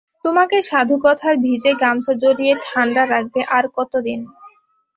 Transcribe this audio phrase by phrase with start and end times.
[0.25, 4.19] তোমাকে সাধুকথার ভিজে গামছা জড়িয়ে ঠাণ্ডা রাখবে আর কতদিন?